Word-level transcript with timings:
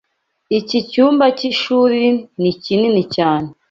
Iki 0.59 0.77
cyumba 0.91 1.25
cy'ishuri 1.37 2.03
ni 2.41 2.51
kinini 2.63 3.01
cyane. 3.15 3.47